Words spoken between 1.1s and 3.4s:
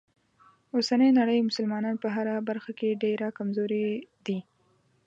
نړۍ مسلمانان په هره برخه کې ډیره